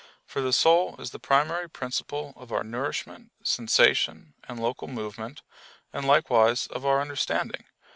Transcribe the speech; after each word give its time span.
For 0.25 0.41
the 0.41 0.51
soul 0.51 0.95
is 0.97 1.11
the 1.11 1.19
primary 1.19 1.69
principle 1.69 2.33
of 2.35 2.51
our 2.51 2.63
nourishment, 2.63 3.31
sensation, 3.43 4.33
and 4.49 4.59
local 4.59 4.87
movement; 4.87 5.43
and 5.93 6.07
likewise 6.07 6.65
of 6.65 6.87
our 6.87 7.01
understanding. 7.01 7.65